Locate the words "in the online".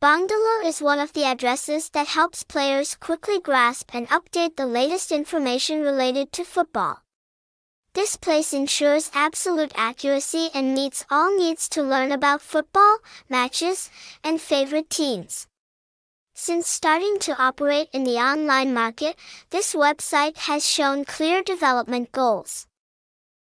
17.92-18.72